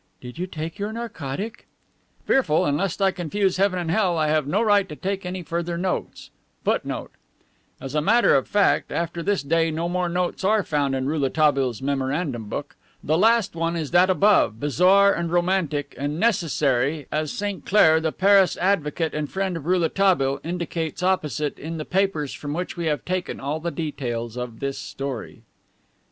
[0.19, 1.67] Did you take your narcotic?'
[2.25, 5.43] "Fearful, and (lest I confuse heaven and hell) I have no right to take any
[5.43, 6.31] further notes."
[7.79, 11.83] As a matter of fact, after this day no more notes are found in Rouletabille's
[11.83, 12.75] memorandum book.
[13.03, 18.57] The last one is that above, bizarre and romantic, and necessary, as Sainclair, the Paris
[18.57, 23.05] advocate and friend of Rouletabille, indicates opposite it in the papers from which we have
[23.05, 25.43] taken all the details of this story.